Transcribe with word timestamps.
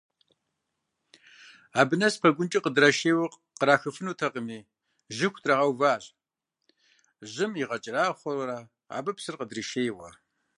Абы 1.79 1.95
нэс 1.99 2.15
пэгункӏэ 2.21 2.59
къыдрашейуэ 2.63 3.27
кърахыфынутэкъыми, 3.59 4.59
жьыху 5.15 5.41
трагъэуващ, 5.43 6.03
жьым 7.31 7.51
игъэкӏэрахъуэрэ 7.61 8.57
абы 8.97 9.11
псыр 9.15 9.35
къыдришейуэ. 9.39 10.09